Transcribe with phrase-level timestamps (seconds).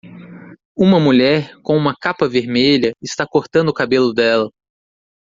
[0.75, 4.49] Uma mulher com uma capa vermelha está cortando o cabelo dela.